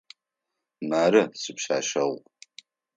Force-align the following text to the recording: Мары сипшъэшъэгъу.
Мары 0.89 1.21
сипшъэшъэгъу. 1.41 2.17